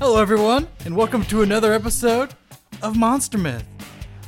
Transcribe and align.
Hello, 0.00 0.20
everyone, 0.20 0.66
and 0.84 0.96
welcome 0.96 1.24
to 1.26 1.42
another 1.42 1.72
episode 1.72 2.34
of 2.82 2.96
Monster 2.96 3.36
Myth, 3.38 3.64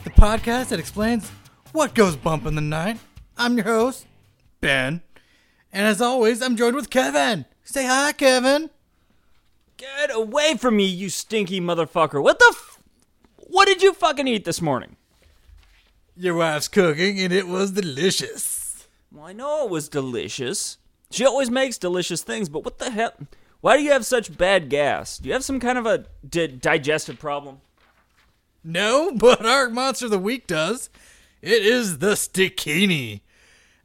the 0.05 0.11
podcast 0.11 0.69
that 0.69 0.79
explains 0.79 1.29
what 1.73 1.95
goes 1.95 2.15
bump 2.15 2.45
in 2.47 2.55
the 2.55 2.61
night. 2.61 2.99
I'm 3.39 3.57
your 3.57 3.65
host, 3.65 4.07
Ben, 4.61 5.01
and 5.73 5.87
as 5.87 6.01
always, 6.01 6.43
I'm 6.43 6.57
joined 6.57 6.77
with 6.77 6.91
Kevin. 6.91 7.47
Say 7.65 7.87
hi, 7.87 8.13
Kevin. 8.13 8.71
Get 9.79 10.15
away 10.15 10.57
from 10.57 10.77
me, 10.77 10.85
you 10.85 11.09
stinky 11.09 11.61
motherfucker. 11.61 12.23
What 12.23 12.39
the 12.39 12.51
f- 12.51 12.79
What 13.37 13.67
did 13.67 13.83
you 13.83 13.93
fucking 13.95 14.29
eat 14.29 14.45
this 14.45 14.61
morning? 14.61 14.97
Your 16.15 16.35
wife's 16.35 16.69
cooking, 16.69 17.19
and 17.19 17.33
it 17.33 17.49
was 17.49 17.71
delicious. 17.73 18.87
Well, 19.11 19.25
I 19.25 19.33
know 19.33 19.65
it 19.65 19.71
was 19.71 19.89
delicious. 19.89 20.77
She 21.11 21.25
always 21.25 21.51
makes 21.51 21.79
delicious 21.79 22.23
things, 22.23 22.49
but 22.49 22.65
what 22.65 22.79
the 22.79 22.91
hell? 22.91 23.15
Why 23.63 23.77
do 23.77 23.85
you 23.85 23.93
have 23.93 24.05
such 24.05 24.37
bad 24.37 24.69
gas? 24.69 25.19
Do 25.19 25.29
you 25.29 25.35
have 25.35 25.45
some 25.45 25.61
kind 25.61 25.79
of 25.79 25.87
a 25.87 26.07
di- 26.29 26.49
digestive 26.49 27.21
problem? 27.21 27.61
No, 28.65 29.13
but 29.15 29.47
our 29.47 29.71
monster 29.71 30.07
of 30.07 30.11
the 30.11 30.19
week 30.19 30.49
does. 30.49 30.91
It 31.41 31.65
is 31.65 31.99
the 31.99 32.15
Stikini, 32.15 33.21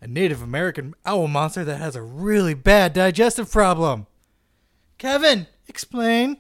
a 0.02 0.08
Native 0.08 0.42
American 0.42 0.96
owl 1.06 1.28
monster 1.28 1.64
that 1.64 1.78
has 1.78 1.96
a 1.96 2.02
really 2.02 2.56
bad 2.56 2.94
digestive 2.94 3.52
problem. 3.52 4.08
Kevin, 4.98 5.46
explain. 5.68 6.38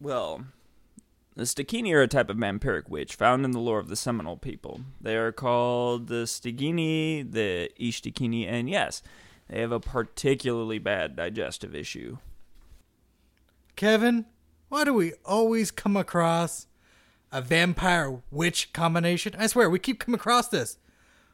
Well, 0.00 0.46
the 1.36 1.42
Stikini 1.42 1.92
are 1.92 2.00
a 2.00 2.08
type 2.08 2.30
of 2.30 2.38
vampiric 2.38 2.88
witch 2.88 3.14
found 3.14 3.44
in 3.44 3.50
the 3.50 3.60
lore 3.60 3.78
of 3.78 3.88
the 3.88 3.96
Seminole 3.96 4.38
people. 4.38 4.80
They 5.02 5.16
are 5.16 5.32
called 5.32 6.06
the 6.06 6.24
Stigini, 6.24 7.30
the 7.30 7.70
Ishtikini, 7.78 8.48
and 8.48 8.70
yes, 8.70 9.02
they 9.48 9.60
have 9.60 9.72
a 9.72 9.80
particularly 9.80 10.78
bad 10.78 11.16
digestive 11.16 11.74
issue. 11.74 12.18
Kevin, 13.76 14.26
why 14.68 14.84
do 14.84 14.94
we 14.94 15.12
always 15.24 15.70
come 15.70 15.96
across 15.96 16.66
a 17.30 17.42
vampire 17.42 18.22
witch 18.30 18.72
combination? 18.72 19.34
I 19.38 19.46
swear, 19.46 19.68
we 19.68 19.78
keep 19.78 20.00
coming 20.00 20.18
across 20.18 20.48
this. 20.48 20.78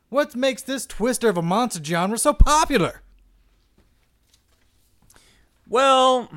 What 0.08 0.34
makes 0.34 0.62
this 0.62 0.86
twister 0.86 1.28
of 1.28 1.36
a 1.36 1.42
monster 1.42 1.82
genre 1.82 2.18
so 2.18 2.32
popular? 2.32 3.02
Well, 5.68 6.28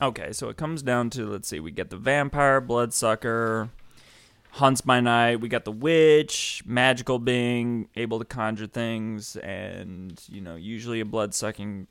okay, 0.00 0.32
so 0.32 0.48
it 0.48 0.56
comes 0.56 0.82
down 0.82 1.10
to 1.10 1.26
let's 1.26 1.48
see, 1.48 1.60
we 1.60 1.70
get 1.70 1.90
the 1.90 1.98
vampire, 1.98 2.60
bloodsucker, 2.62 3.68
hunts 4.52 4.82
by 4.82 5.00
night, 5.00 5.40
we 5.40 5.48
got 5.48 5.64
the 5.64 5.72
witch, 5.72 6.62
magical 6.66 7.18
being, 7.18 7.88
able 7.96 8.18
to 8.18 8.24
conjure 8.24 8.66
things, 8.66 9.36
and 9.36 10.20
you 10.28 10.40
know, 10.40 10.56
usually 10.56 11.00
a 11.00 11.04
blood 11.04 11.34
sucking 11.34 11.86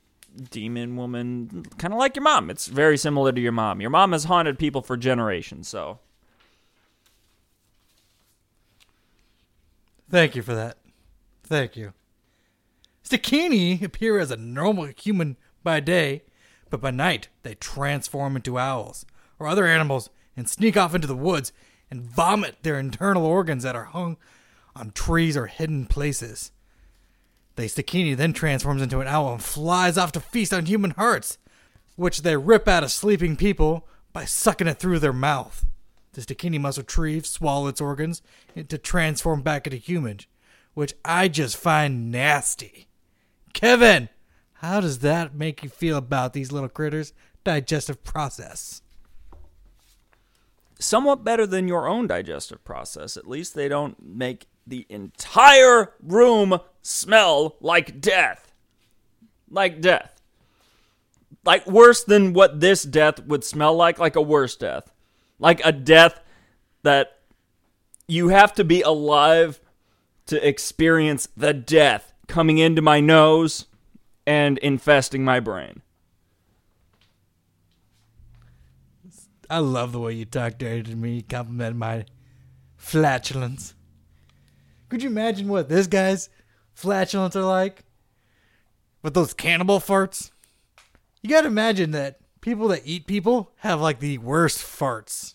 demon 0.50 0.96
woman, 0.96 1.64
kind 1.76 1.92
of 1.92 1.98
like 1.98 2.16
your 2.16 2.22
mom. 2.22 2.50
It's 2.50 2.66
very 2.68 2.96
similar 2.96 3.32
to 3.32 3.40
your 3.40 3.52
mom. 3.52 3.80
Your 3.80 3.90
mom 3.90 4.12
has 4.12 4.24
haunted 4.24 4.58
people 4.58 4.80
for 4.80 4.96
generations, 4.96 5.68
so 5.68 5.98
Thank 10.12 10.36
you 10.36 10.42
for 10.42 10.54
that. 10.54 10.76
Thank 11.42 11.74
you. 11.74 11.94
Stikini 13.02 13.80
appear 13.82 14.18
as 14.18 14.30
a 14.30 14.36
normal 14.36 14.90
human 14.94 15.38
by 15.64 15.80
day, 15.80 16.22
but 16.68 16.82
by 16.82 16.90
night 16.90 17.28
they 17.42 17.54
transform 17.54 18.36
into 18.36 18.58
owls 18.58 19.06
or 19.38 19.46
other 19.46 19.66
animals 19.66 20.10
and 20.36 20.50
sneak 20.50 20.76
off 20.76 20.94
into 20.94 21.06
the 21.06 21.16
woods 21.16 21.50
and 21.92 22.02
vomit 22.02 22.56
their 22.62 22.78
internal 22.78 23.26
organs 23.26 23.64
that 23.64 23.76
are 23.76 23.84
hung 23.84 24.16
on 24.74 24.90
trees 24.92 25.36
or 25.36 25.44
hidden 25.46 25.84
places. 25.84 26.50
The 27.56 27.64
Stikini 27.64 28.16
then 28.16 28.32
transforms 28.32 28.80
into 28.80 29.00
an 29.00 29.08
owl 29.08 29.34
and 29.34 29.42
flies 29.42 29.98
off 29.98 30.10
to 30.12 30.20
feast 30.20 30.54
on 30.54 30.64
human 30.64 30.92
hearts, 30.92 31.36
which 31.96 32.22
they 32.22 32.34
rip 32.34 32.66
out 32.66 32.82
of 32.82 32.90
sleeping 32.90 33.36
people 33.36 33.86
by 34.14 34.24
sucking 34.24 34.68
it 34.68 34.78
through 34.78 35.00
their 35.00 35.12
mouth. 35.12 35.66
The 36.14 36.22
Stikini 36.22 36.58
must 36.58 36.78
retrieve, 36.78 37.26
swallow 37.26 37.66
its 37.66 37.80
organs, 37.80 38.22
to 38.56 38.78
transform 38.78 39.42
back 39.42 39.66
into 39.66 39.76
human, 39.76 40.20
which 40.72 40.94
I 41.04 41.28
just 41.28 41.58
find 41.58 42.10
nasty. 42.10 42.86
Kevin, 43.52 44.08
how 44.54 44.80
does 44.80 45.00
that 45.00 45.34
make 45.34 45.62
you 45.62 45.68
feel 45.68 45.98
about 45.98 46.32
these 46.32 46.52
little 46.52 46.70
critters' 46.70 47.12
digestive 47.44 48.02
process? 48.02 48.80
Somewhat 50.82 51.24
better 51.24 51.46
than 51.46 51.68
your 51.68 51.88
own 51.88 52.06
digestive 52.06 52.64
process. 52.64 53.16
At 53.16 53.28
least 53.28 53.54
they 53.54 53.68
don't 53.68 53.96
make 54.02 54.46
the 54.66 54.86
entire 54.88 55.92
room 56.02 56.58
smell 56.82 57.56
like 57.60 58.00
death. 58.00 58.52
Like 59.50 59.80
death. 59.80 60.20
Like 61.44 61.66
worse 61.66 62.04
than 62.04 62.32
what 62.32 62.60
this 62.60 62.82
death 62.82 63.24
would 63.24 63.44
smell 63.44 63.74
like, 63.74 63.98
like 63.98 64.16
a 64.16 64.22
worse 64.22 64.56
death. 64.56 64.92
Like 65.38 65.60
a 65.64 65.72
death 65.72 66.20
that 66.82 67.18
you 68.06 68.28
have 68.28 68.52
to 68.54 68.64
be 68.64 68.82
alive 68.82 69.60
to 70.26 70.46
experience 70.46 71.28
the 71.36 71.52
death 71.52 72.12
coming 72.28 72.58
into 72.58 72.82
my 72.82 73.00
nose 73.00 73.66
and 74.26 74.58
infesting 74.58 75.24
my 75.24 75.40
brain. 75.40 75.82
I 79.52 79.58
love 79.58 79.92
the 79.92 80.00
way 80.00 80.14
you 80.14 80.24
talk 80.24 80.56
dirty 80.56 80.82
to 80.84 80.96
me, 80.96 81.20
compliment 81.20 81.76
my 81.76 82.06
flatulence. 82.78 83.74
Could 84.88 85.02
you 85.02 85.10
imagine 85.10 85.46
what 85.46 85.68
this 85.68 85.86
guy's 85.86 86.30
flatulence 86.72 87.36
are 87.36 87.44
like? 87.44 87.84
With 89.02 89.12
those 89.12 89.34
cannibal 89.34 89.78
farts? 89.78 90.30
You 91.20 91.28
gotta 91.28 91.48
imagine 91.48 91.90
that 91.90 92.20
people 92.40 92.66
that 92.68 92.86
eat 92.86 93.06
people 93.06 93.52
have 93.56 93.78
like 93.78 94.00
the 94.00 94.16
worst 94.16 94.56
farts. 94.56 95.34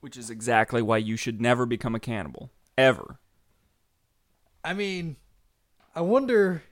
Which 0.00 0.16
is 0.16 0.30
exactly 0.30 0.80
why 0.80 0.96
you 0.96 1.18
should 1.18 1.42
never 1.42 1.66
become 1.66 1.94
a 1.94 2.00
cannibal. 2.00 2.50
Ever. 2.78 3.18
I 4.64 4.72
mean, 4.72 5.16
I 5.94 6.00
wonder, 6.00 6.62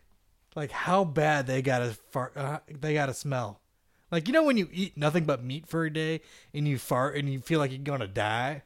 like, 0.56 0.70
how 0.70 1.04
bad 1.04 1.46
they 1.46 1.60
gotta 1.60 1.90
fart. 2.10 2.34
Uh, 2.34 2.60
they 2.70 2.94
gotta 2.94 3.12
smell. 3.12 3.60
Like, 4.10 4.26
you 4.26 4.32
know, 4.32 4.42
when 4.42 4.56
you 4.56 4.68
eat 4.72 4.96
nothing 4.96 5.24
but 5.24 5.44
meat 5.44 5.66
for 5.66 5.84
a 5.84 5.92
day 5.92 6.20
and 6.54 6.66
you 6.66 6.78
fart 6.78 7.16
and 7.16 7.30
you 7.30 7.40
feel 7.40 7.58
like 7.58 7.70
you're 7.70 7.80
gonna 7.80 8.06
die. 8.08 8.62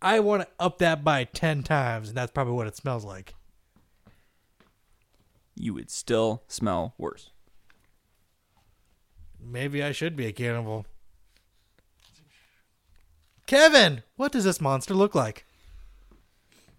I 0.00 0.20
want 0.20 0.42
to 0.42 0.48
up 0.60 0.78
that 0.78 1.02
by 1.02 1.24
ten 1.24 1.62
times, 1.62 2.08
and 2.08 2.16
that's 2.16 2.32
probably 2.32 2.54
what 2.54 2.68
it 2.68 2.76
smells 2.76 3.04
like. 3.04 3.34
You 5.56 5.74
would 5.74 5.90
still 5.90 6.44
smell 6.46 6.94
worse. 6.96 7.30
Maybe 9.40 9.82
I 9.82 9.92
should 9.92 10.14
be 10.14 10.26
a 10.26 10.32
cannibal. 10.32 10.86
Kevin, 13.46 14.02
what 14.16 14.30
does 14.30 14.44
this 14.44 14.60
monster 14.60 14.94
look 14.94 15.14
like? 15.14 15.46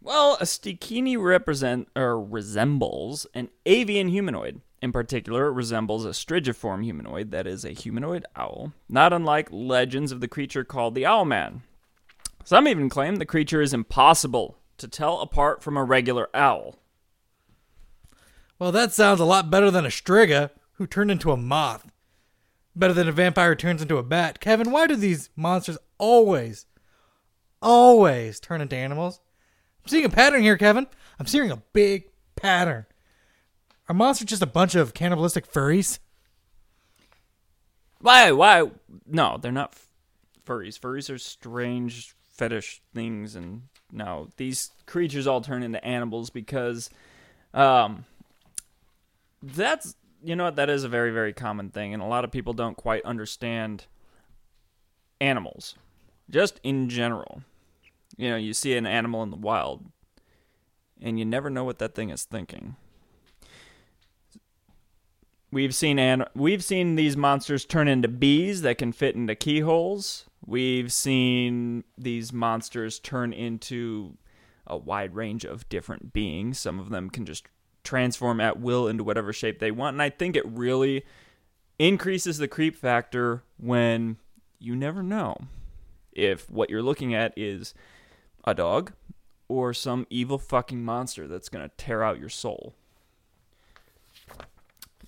Well, 0.02 0.38
a 0.40 0.44
Stikini 0.44 1.22
represent 1.22 1.90
or 1.96 2.22
resembles 2.24 3.28
an 3.34 3.50
avian 3.66 4.08
humanoid. 4.08 4.62
In 4.82 4.92
particular, 4.94 5.48
it 5.48 5.54
resembles 5.54 6.06
a 6.06 6.14
strigiform 6.14 6.84
humanoid 6.84 7.32
that 7.32 7.46
is 7.46 7.66
a 7.66 7.72
humanoid 7.72 8.26
owl, 8.36 8.72
not 8.88 9.12
unlike 9.12 9.50
legends 9.52 10.12
of 10.12 10.22
the 10.22 10.28
creature 10.28 10.64
called 10.64 10.96
the 10.96 11.04
Owlman. 11.04 11.62
Some 12.46 12.68
even 12.68 12.90
claim 12.90 13.18
the 13.18 13.26
creature 13.26 13.62
is 13.62 13.74
impossible 13.74 14.58
to 14.78 14.88
tell 14.88 15.20
apart 15.20 15.62
from 15.62 15.76
a 15.76 15.84
regular 15.84 16.30
owl. 16.34 16.80
Well, 18.58 18.72
that 18.72 18.94
sounds 18.94 19.20
a 19.20 19.26
lot 19.26 19.50
better 19.50 19.70
than 19.70 19.86
a 19.86 19.90
Striga 19.90 20.52
who 20.74 20.88
turned 20.88 21.12
into 21.12 21.32
a 21.32 21.38
moth. 21.38 21.92
Better 22.76 22.94
than 22.94 23.10
a 23.10 23.14
vampire 23.14 23.50
who 23.50 23.56
turns 23.56 23.82
into 23.82 23.98
a 23.98 24.04
bat. 24.04 24.40
Kevin, 24.40 24.72
why 24.72 24.88
do 24.88 24.96
these 24.96 25.30
monsters 25.36 25.78
always, 25.98 26.66
always 27.62 28.40
turn 28.40 28.62
into 28.62 28.76
animals? 28.78 29.20
I'm 29.84 29.90
seeing 29.90 30.06
a 30.06 30.10
pattern 30.10 30.42
here, 30.42 30.58
Kevin. 30.58 30.88
I'm 31.20 31.28
seeing 31.28 31.52
a 31.52 31.62
big 31.74 32.06
pattern. 32.38 32.86
Are 33.90 33.96
monsters 33.96 34.28
just 34.28 34.44
a 34.44 34.48
bunch 34.48 34.76
of 34.76 34.94
cannibalistic 34.94 35.52
furries? 35.52 35.98
Why? 38.00 38.32
Why? 38.32 38.70
No, 39.08 39.40
they're 39.42 39.52
not 39.52 39.74
f- 39.74 39.90
furries. 40.46 40.80
Furries 40.80 41.14
are 41.14 41.18
strange 41.18 42.16
fetish 42.32 42.82
things, 42.94 43.36
and 43.36 43.64
no, 43.92 44.30
these 44.38 44.72
creatures 44.86 45.26
all 45.26 45.42
turn 45.42 45.64
into 45.64 45.84
animals 45.84 46.30
because, 46.30 46.92
um, 47.56 48.06
that's 49.42 49.96
you 50.24 50.36
know 50.36 50.46
what 50.46 50.56
that 50.58 50.70
is 50.70 50.84
a 50.84 50.90
very 50.90 51.12
very 51.12 51.34
common 51.34 51.70
thing, 51.70 51.92
and 51.94 52.04
a 52.04 52.06
lot 52.06 52.24
of 52.24 52.32
people 52.32 52.54
don't 52.54 52.78
quite 52.78 53.04
understand 53.04 53.88
animals, 55.20 55.76
just 56.30 56.60
in 56.62 56.90
general. 56.90 57.42
You 58.18 58.30
know, 58.30 58.38
you 58.38 58.54
see 58.54 58.76
an 58.76 58.86
animal 58.86 59.24
in 59.24 59.32
the 59.32 59.36
wild, 59.36 59.84
and 61.02 61.18
you 61.18 61.26
never 61.26 61.50
know 61.50 61.64
what 61.64 61.80
that 61.80 61.96
thing 61.96 62.12
is 62.12 62.24
thinking. 62.24 62.76
We've 65.52 65.74
seen 65.74 65.98
an- 65.98 66.26
we've 66.36 66.64
seen 66.64 66.96
these 66.96 67.18
monsters 67.18 67.66
turn 67.66 67.88
into 67.88 68.08
bees 68.08 68.62
that 68.62 68.78
can 68.78 68.92
fit 68.92 69.16
into 69.16 69.36
keyholes. 69.36 70.26
We've 70.46 70.94
seen 70.94 71.84
these 71.98 72.32
monsters 72.32 73.00
turn 73.00 73.34
into 73.34 74.18
a 74.68 74.78
wide 74.78 75.16
range 75.16 75.46
of 75.46 75.68
different 75.70 76.14
beings. 76.14 76.60
Some 76.60 76.80
of 76.80 76.90
them 76.90 77.10
can 77.10 77.26
just 77.26 77.46
transform 77.84 78.40
at 78.40 78.60
will 78.60 78.88
into 78.88 79.04
whatever 79.04 79.34
shape 79.34 79.60
they 79.60 79.72
want, 79.72 79.96
and 79.96 80.02
I 80.02 80.10
think 80.10 80.36
it 80.36 80.46
really 80.46 81.04
increases 81.80 82.38
the 82.38 82.48
creep 82.48 82.76
factor 82.76 83.44
when 83.58 84.18
you 84.60 84.76
never 84.76 85.02
know 85.02 85.36
if 86.12 86.50
what 86.50 86.70
you're 86.70 86.84
looking 86.84 87.14
at 87.14 87.34
is 87.38 87.74
a 88.44 88.54
dog 88.54 88.92
or 89.48 89.74
some 89.74 90.06
evil 90.10 90.38
fucking 90.38 90.84
monster 90.84 91.28
that's 91.28 91.50
going 91.50 91.68
to 91.68 91.76
tear 91.78 92.04
out 92.04 92.20
your 92.20 92.30
soul. 92.30 92.76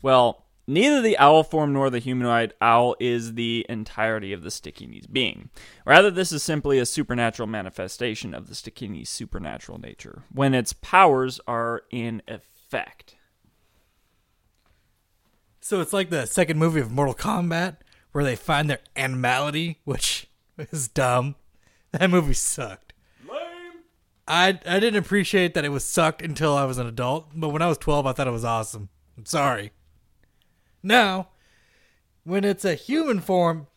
Well, 0.01 0.45
neither 0.68 1.01
the 1.01 1.18
owl 1.18 1.44
form 1.44 1.74
nor 1.74 1.89
the 1.89 2.00
humanoid 2.00 2.53
owl 2.62 2.95
is 3.00 3.36
the 3.36 3.65
entirety 3.69 4.33
of 4.33 4.44
the 4.44 4.50
Stikini's 4.50 5.07
being. 5.07 5.50
Rather, 5.86 6.12
this 6.12 6.31
is 6.31 6.44
simply 6.44 6.80
a 6.80 6.86
supernatural 6.86 7.48
manifestation 7.48 8.33
of 8.33 8.48
the 8.48 8.56
Stikini's 8.56 9.09
supernatural 9.09 9.80
nature 9.80 10.24
when 10.31 10.53
its 10.53 10.74
powers 10.74 11.39
are 11.48 11.83
in 11.92 12.21
effect. 12.27 13.15
So 15.59 15.80
it's 15.80 15.94
like 15.94 16.09
the 16.09 16.25
second 16.25 16.57
movie 16.57 16.80
of 16.81 16.92
Mortal 16.92 17.13
Kombat 17.13 17.77
where 18.12 18.24
they 18.24 18.36
find 18.36 18.69
their 18.69 18.80
animality, 18.95 19.80
which 19.86 20.27
is 20.57 20.88
dumb. 20.88 21.36
That 21.92 22.09
movie 22.09 22.33
sucked. 22.33 22.94
Lame. 23.27 23.83
I 24.27 24.59
I 24.65 24.80
didn't 24.80 25.04
appreciate 25.04 25.54
that 25.54 25.65
it 25.65 25.69
was 25.69 25.83
sucked 25.83 26.21
until 26.21 26.56
I 26.56 26.65
was 26.65 26.77
an 26.77 26.88
adult, 26.88 27.30
but 27.36 27.50
when 27.50 27.62
I 27.62 27.68
was 27.68 27.77
12 27.77 28.06
I 28.06 28.13
thought 28.13 28.27
it 28.27 28.31
was 28.31 28.45
awesome. 28.45 28.89
I'm 29.18 29.25
sorry. 29.25 29.71
Now, 30.83 31.30
when 32.24 32.44
it's 32.44 32.66
a 32.66 32.75
human 32.75 33.19
form, 33.19 33.68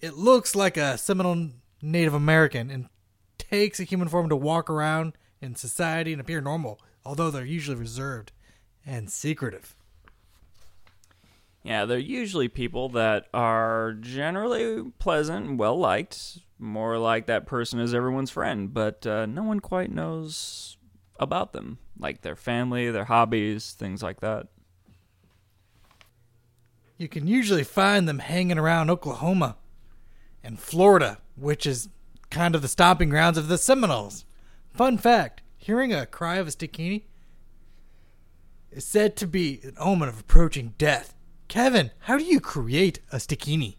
it 0.00 0.14
looks 0.14 0.54
like 0.54 0.76
a 0.76 0.98
Seminole 0.98 1.50
Native 1.82 2.14
American 2.14 2.70
and 2.70 2.88
takes 3.36 3.80
a 3.80 3.84
human 3.84 4.08
form 4.08 4.28
to 4.28 4.36
walk 4.36 4.68
around 4.70 5.14
in 5.40 5.54
society 5.54 6.12
and 6.12 6.20
appear 6.20 6.40
normal, 6.40 6.80
although 7.04 7.30
they're 7.30 7.44
usually 7.44 7.76
reserved 7.76 8.32
and 8.84 9.10
secretive. 9.10 9.74
Yeah, 11.62 11.84
they're 11.84 11.98
usually 11.98 12.48
people 12.48 12.88
that 12.90 13.26
are 13.34 13.92
generally 13.92 14.90
pleasant 14.98 15.58
well 15.58 15.78
liked, 15.78 16.38
more 16.58 16.98
like 16.98 17.26
that 17.26 17.46
person 17.46 17.78
is 17.80 17.94
everyone's 17.94 18.30
friend, 18.30 18.72
but 18.72 19.06
uh, 19.06 19.26
no 19.26 19.42
one 19.42 19.60
quite 19.60 19.92
knows 19.92 20.76
about 21.20 21.52
them, 21.52 21.78
like 21.98 22.22
their 22.22 22.36
family, 22.36 22.90
their 22.90 23.04
hobbies, 23.04 23.72
things 23.72 24.02
like 24.02 24.20
that. 24.20 24.46
You 26.98 27.08
can 27.08 27.28
usually 27.28 27.62
find 27.62 28.08
them 28.08 28.18
hanging 28.18 28.58
around 28.58 28.90
Oklahoma 28.90 29.56
and 30.42 30.58
Florida, 30.58 31.18
which 31.36 31.64
is 31.64 31.88
kind 32.28 32.56
of 32.56 32.62
the 32.62 32.68
stomping 32.68 33.08
grounds 33.08 33.38
of 33.38 33.46
the 33.46 33.56
Seminoles. 33.56 34.24
Fun 34.74 34.98
fact 34.98 35.40
hearing 35.56 35.94
a 35.94 36.06
cry 36.06 36.36
of 36.36 36.48
a 36.48 36.50
stikini 36.50 37.04
is 38.72 38.84
said 38.84 39.16
to 39.16 39.26
be 39.26 39.60
an 39.62 39.74
omen 39.78 40.08
of 40.08 40.18
approaching 40.20 40.74
death. 40.76 41.14
Kevin, 41.46 41.92
how 42.00 42.18
do 42.18 42.24
you 42.24 42.40
create 42.40 42.98
a 43.12 43.16
stikini? 43.16 43.76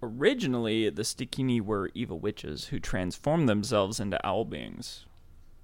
Originally, 0.00 0.88
the 0.90 1.02
Stikini 1.02 1.60
were 1.60 1.90
evil 1.92 2.20
witches 2.20 2.66
who 2.66 2.78
transformed 2.78 3.48
themselves 3.48 3.98
into 3.98 4.24
owl 4.24 4.44
beings. 4.44 5.06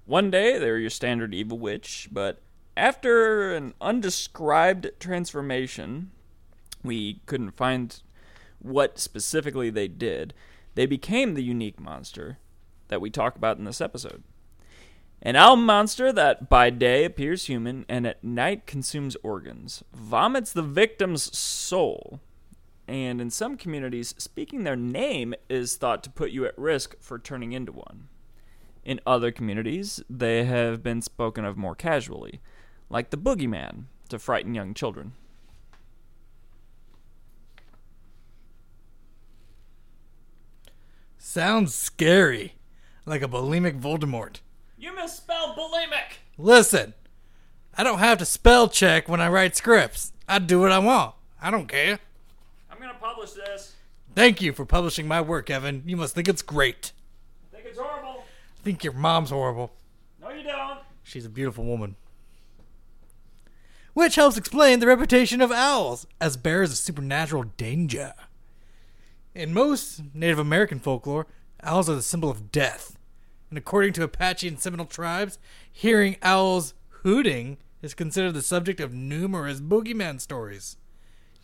One 0.05 0.29
day, 0.29 0.59
they 0.59 0.69
were 0.69 0.77
your 0.77 0.89
standard 0.89 1.33
evil 1.33 1.57
witch, 1.57 2.09
but 2.11 2.41
after 2.77 3.53
an 3.53 3.73
undescribed 3.79 4.91
transformation, 4.99 6.11
we 6.83 7.21
couldn't 7.25 7.51
find 7.51 8.01
what 8.59 8.99
specifically 8.99 9.69
they 9.69 9.87
did. 9.87 10.33
They 10.75 10.85
became 10.85 11.33
the 11.33 11.43
unique 11.43 11.79
monster 11.79 12.37
that 12.87 13.01
we 13.01 13.09
talk 13.09 13.35
about 13.35 13.57
in 13.57 13.63
this 13.63 13.81
episode. 13.81 14.23
An 15.21 15.35
owl 15.35 15.55
monster 15.55 16.11
that 16.11 16.49
by 16.49 16.69
day 16.69 17.05
appears 17.05 17.45
human 17.45 17.85
and 17.89 18.05
at 18.05 18.23
night 18.23 18.67
consumes 18.67 19.15
organs, 19.23 19.83
vomits 19.93 20.51
the 20.51 20.61
victim's 20.61 21.35
soul, 21.35 22.19
and 22.87 23.19
in 23.19 23.31
some 23.31 23.57
communities, 23.57 24.13
speaking 24.17 24.63
their 24.63 24.75
name 24.75 25.33
is 25.49 25.77
thought 25.77 26.03
to 26.03 26.09
put 26.09 26.31
you 26.31 26.45
at 26.45 26.57
risk 26.57 26.95
for 26.99 27.17
turning 27.17 27.53
into 27.53 27.71
one. 27.71 28.07
In 28.83 28.99
other 29.07 29.31
communities, 29.31 30.03
they 30.07 30.43
have 30.43 30.83
been 30.83 31.01
spoken 31.01 31.43
of 31.43 31.57
more 31.57 31.73
casually, 31.73 32.39
like 32.89 33.09
the 33.09 33.17
boogeyman, 33.17 33.85
to 34.09 34.19
frighten 34.19 34.55
young 34.55 34.73
children. 34.73 35.13
Sounds 41.17 41.73
scary, 41.73 42.55
like 43.05 43.21
a 43.21 43.27
bulimic 43.27 43.81
Voldemort. 43.81 44.39
You 44.77 44.95
misspelled 44.95 45.57
bulimic! 45.57 46.19
Listen, 46.37 46.93
I 47.77 47.83
don't 47.83 47.99
have 47.99 48.19
to 48.19 48.25
spell 48.25 48.69
check 48.69 49.09
when 49.09 49.19
I 49.19 49.27
write 49.27 49.55
scripts. 49.55 50.13
I 50.29 50.39
do 50.39 50.61
what 50.61 50.71
I 50.71 50.79
want. 50.79 51.15
I 51.41 51.51
don't 51.51 51.67
care. 51.67 51.99
I'm 52.71 52.79
gonna 52.79 52.93
publish 52.99 53.31
this. 53.31 53.73
Thank 54.15 54.41
you 54.41 54.53
for 54.53 54.65
publishing 54.65 55.07
my 55.07 55.19
work, 55.19 55.49
Evan. 55.49 55.83
You 55.85 55.97
must 55.97 56.15
think 56.15 56.29
it's 56.29 56.41
great. 56.41 56.93
I 57.51 57.55
think 57.57 57.67
it's 57.67 57.79
horrible. 57.79 58.23
I 58.59 58.63
think 58.63 58.83
your 58.83 58.93
mom's 58.93 59.31
horrible. 59.31 59.73
No, 60.21 60.29
you 60.29 60.43
don't. 60.43 60.79
She's 61.03 61.25
a 61.25 61.29
beautiful 61.29 61.65
woman. 61.65 61.97
Which 63.95 64.15
helps 64.15 64.35
explain 64.35 64.81
the 64.81 64.87
reputation 64.87 65.39
of 65.39 65.53
owls 65.53 66.05
as 66.19 66.35
bearers 66.35 66.71
of 66.71 66.77
supernatural 66.77 67.43
danger. 67.55 68.13
In 69.33 69.53
most 69.53 70.01
Native 70.13 70.37
American 70.37 70.79
folklore, 70.79 71.27
owls 71.63 71.89
are 71.89 71.95
the 71.95 72.01
symbol 72.01 72.29
of 72.29 72.51
death. 72.51 72.97
And 73.49 73.57
according 73.57 73.93
to 73.93 74.03
Apache 74.03 74.49
and 74.49 74.59
Seminole 74.59 74.87
tribes, 74.87 75.39
hearing 75.71 76.17
owls 76.21 76.73
hooting 77.03 77.57
is 77.81 77.93
considered 77.93 78.33
the 78.33 78.41
subject 78.41 78.81
of 78.81 78.93
numerous 78.93 79.61
boogeyman 79.61 80.19
stories, 80.19 80.75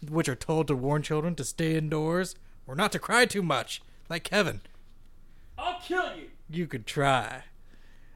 which 0.06 0.28
are 0.28 0.36
told 0.36 0.68
to 0.68 0.76
warn 0.76 1.04
children 1.04 1.36
to 1.36 1.46
stay 1.46 1.78
indoors 1.78 2.36
or 2.68 2.76
not 2.76 2.92
to 2.92 3.00
cry 3.00 3.26
too 3.26 3.42
much, 3.42 3.82
like 4.10 4.26
Kevin. 4.26 4.60
I'll 5.58 5.80
kill 5.80 6.18
you. 6.18 6.32
You 6.50 6.68
could 6.68 6.86
try. 6.86 7.44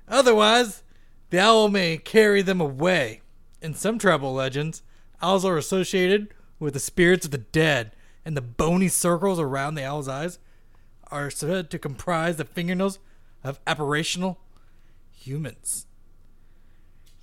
Otherwise, 0.10 0.84
the 1.30 1.40
owl 1.40 1.70
may 1.70 1.96
carry 1.98 2.42
them 2.42 2.60
away. 2.60 3.22
In 3.65 3.73
some 3.73 3.97
tribal 3.97 4.31
legends, 4.31 4.83
owls 5.23 5.44
are 5.44 5.57
associated 5.57 6.31
with 6.59 6.75
the 6.75 6.79
spirits 6.79 7.25
of 7.25 7.31
the 7.31 7.39
dead, 7.39 7.95
and 8.23 8.38
the 8.38 8.41
bony 8.41 8.88
circles 8.88 9.39
around 9.39 9.73
the 9.73 9.83
owl's 9.83 10.07
eyes 10.07 10.38
are 11.09 11.31
said 11.31 11.71
to 11.71 11.79
comprise 11.79 12.38
the 12.38 12.45
fingernails 12.45 13.00
of 13.44 13.59
apparitional 13.65 14.38
humans. 15.12 15.88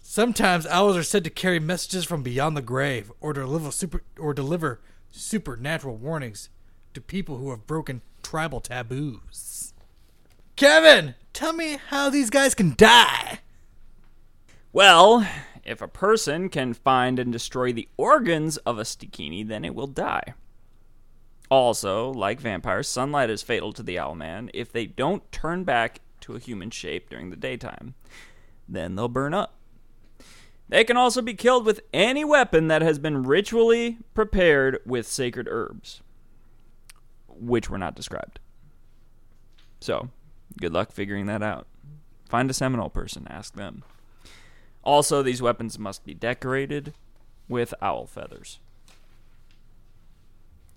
Sometimes 0.00 0.66
owls 0.66 0.96
are 0.96 1.04
said 1.04 1.22
to 1.22 1.30
carry 1.30 1.60
messages 1.60 2.04
from 2.04 2.24
beyond 2.24 2.56
the 2.56 2.60
grave 2.60 3.12
or 3.20 3.32
deliver 3.32 3.70
super 3.70 4.02
or 4.18 4.34
deliver 4.34 4.80
supernatural 5.12 5.94
warnings 5.94 6.48
to 6.92 7.00
people 7.00 7.37
who 7.37 7.50
have 7.50 7.68
broken 7.68 8.02
tribal 8.25 8.58
taboos. 8.58 9.75
Kevin, 10.56 11.14
tell 11.32 11.52
me 11.52 11.78
how 11.90 12.11
these 12.11 12.30
guys 12.30 12.56
can 12.56 12.75
die. 12.76 13.38
Well, 14.72 15.25
if 15.64 15.81
a 15.81 15.88
person 15.88 16.49
can 16.49 16.75
find 16.75 17.19
and 17.19 17.33
destroy 17.33 17.73
the 17.73 17.88
organs 17.97 18.57
of 18.59 18.78
a 18.78 18.83
stikini, 18.83 19.47
then 19.47 19.64
it 19.64 19.75
will 19.75 19.87
die. 19.87 20.35
Also, 21.50 22.11
like 22.11 22.40
vampires, 22.40 22.88
sunlight 22.88 23.31
is 23.31 23.42
fatal 23.42 23.73
to 23.75 23.83
the 23.83 23.97
owlman 23.97 24.50
if 24.54 24.73
they 24.73 24.87
don't 24.87 25.31
turn 25.31 25.64
back 25.64 26.00
to 26.21 26.35
a 26.35 26.38
human 26.38 26.71
shape 26.71 27.11
during 27.11 27.31
the 27.31 27.37
daytime. 27.37 27.95
Then 28.69 28.95
they'll 28.95 29.09
burn 29.09 29.35
up. 29.35 29.54
They 30.69 30.85
can 30.85 30.97
also 30.97 31.21
be 31.21 31.35
killed 31.35 31.66
with 31.66 31.83
any 31.92 32.25
weapon 32.25 32.69
that 32.69 32.81
has 32.81 32.99
been 32.99 33.25
ritually 33.25 33.99
prepared 34.14 34.78
with 34.87 35.07
sacred 35.07 35.47
herbs, 35.50 36.00
which 37.28 37.69
were 37.69 37.76
not 37.76 37.95
described. 37.95 38.40
So, 39.81 40.09
good 40.59 40.73
luck 40.73 40.90
figuring 40.90 41.26
that 41.26 41.42
out. 41.42 41.66
Find 42.31 42.49
a 42.49 42.54
Seminole 42.54 42.88
person, 42.88 43.26
ask 43.28 43.54
them. 43.54 43.85
Also, 44.82 45.22
these 45.22 45.40
weapons 45.40 45.78
must 45.78 46.04
be 46.04 46.14
decorated 46.14 46.94
with 47.48 47.74
owl 47.80 48.06
feathers. 48.06 48.58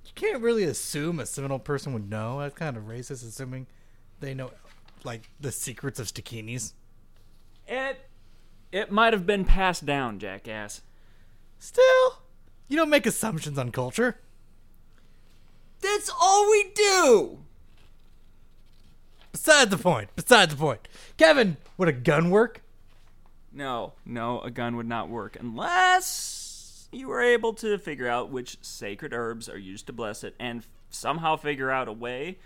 You 0.05 0.11
can't 0.13 0.41
really 0.41 0.63
assume 0.63 1.19
a 1.19 1.25
Seminole 1.25 1.59
person 1.59 1.93
would 1.93 2.09
know. 2.09 2.39
That's 2.39 2.55
kind 2.55 2.77
of 2.77 2.83
racist, 2.83 3.27
assuming 3.27 3.67
they 4.19 4.33
know, 4.33 4.51
like, 5.03 5.29
the 5.39 5.51
secrets 5.51 5.99
of 5.99 6.07
stikinis. 6.07 6.73
It 7.67 7.99
it 8.71 8.91
might 8.91 9.13
have 9.13 9.25
been 9.25 9.45
passed 9.45 9.85
down, 9.85 10.19
jackass. 10.19 10.81
Still, 11.59 12.19
you 12.67 12.75
don't 12.75 12.89
make 12.89 13.05
assumptions 13.05 13.57
on 13.57 13.71
culture. 13.71 14.19
That's 15.81 16.11
all 16.21 16.49
we 16.49 16.71
do. 16.75 17.39
Beside 19.31 19.69
the 19.69 19.77
point. 19.77 20.13
Beside 20.15 20.49
the 20.49 20.55
point. 20.55 20.87
Kevin, 21.17 21.57
would 21.77 21.87
a 21.87 21.93
gun 21.93 22.29
work? 22.29 22.61
No, 23.55 23.93
no, 24.05 24.41
a 24.41 24.51
gun 24.51 24.75
would 24.75 24.85
not 24.85 25.07
work 25.07 25.37
unless 25.39 26.89
you 26.91 27.07
were 27.07 27.21
able 27.21 27.53
to 27.53 27.77
figure 27.77 28.07
out 28.07 28.29
which 28.29 28.57
sacred 28.61 29.13
herbs 29.13 29.47
are 29.47 29.57
used 29.57 29.87
to 29.87 29.93
bless 29.93 30.25
it 30.25 30.35
and 30.37 30.65
somehow 30.89 31.37
figure 31.37 31.71
out 31.71 31.87
a 31.87 31.93
way 31.93 32.37